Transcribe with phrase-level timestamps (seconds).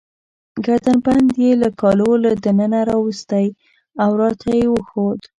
[0.65, 3.47] ګردن بند يې له کالو له دننه راوایستی،
[4.03, 5.19] او راته يې وښود.